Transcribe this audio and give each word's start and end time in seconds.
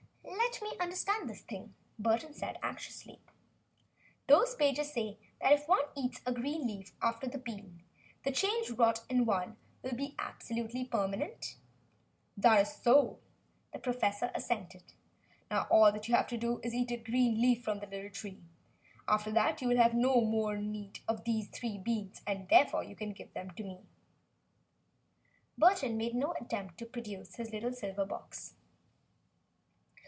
"Let 0.53 0.61
me 0.61 0.73
understand 0.81 1.29
this 1.29 1.41
thing," 1.43 1.75
Burton 1.97 2.33
said, 2.33 2.59
anxiously. 2.61 3.21
"Those 4.27 4.53
pages 4.53 4.91
say 4.91 5.17
that 5.39 5.53
if 5.53 5.67
one 5.67 5.83
eats 5.95 6.19
a 6.25 6.33
green 6.33 6.67
leaf 6.67 6.91
after 7.01 7.25
the 7.25 7.37
bean, 7.37 7.81
the 8.23 8.33
change 8.33 8.69
wrought 8.69 9.03
in 9.09 9.25
one 9.25 9.55
will 9.81 9.93
become 9.95 10.15
absolutely 10.19 10.83
permanent?" 10.83 11.55
"That 12.35 12.59
is 12.61 12.73
so," 12.75 13.19
the 13.71 13.79
professor 13.79 14.29
assented. 14.35 14.83
"Now 15.49 15.67
all 15.71 15.89
that 15.91 16.09
you 16.09 16.15
have 16.15 16.27
to 16.27 16.37
do, 16.37 16.59
is 16.63 16.73
to 16.73 16.77
eat 16.79 16.91
a 16.91 16.97
green 16.97 17.39
leaf 17.41 17.63
from 17.63 17.79
the 17.79 17.87
little 17.87 18.11
tree. 18.11 18.43
After 19.07 19.31
that, 19.31 19.61
you 19.61 19.69
will 19.69 19.77
have 19.81 19.93
no 19.93 20.19
more 20.19 20.57
need 20.57 20.99
of 21.07 21.23
those 21.23 21.47
three 21.47 21.77
beans, 21.77 22.21
and 22.27 22.39
you 22.41 22.47
can 22.47 22.57
therefore 22.57 22.85
give 23.15 23.33
them 23.33 23.51
to 23.51 23.63
me." 23.63 23.85
Burton 25.57 25.95
made 25.95 26.13
no 26.13 26.33
attempt 26.39 26.77
to 26.79 26.85
produce 26.85 27.35
his 27.35 27.51
little 27.53 27.71
silver 27.71 28.05
box. 28.05 28.55